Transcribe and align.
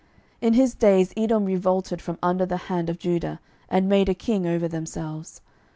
12:008:020 0.41 0.47
In 0.47 0.53
his 0.55 0.73
days 0.73 1.13
Edom 1.15 1.45
revolted 1.45 2.01
from 2.01 2.17
under 2.23 2.43
the 2.43 2.57
hand 2.57 2.89
of 2.89 2.97
Judah, 2.97 3.39
and 3.69 3.87
made 3.87 4.09
a 4.09 4.15
king 4.15 4.47
over 4.47 4.67
themselves. 4.67 5.41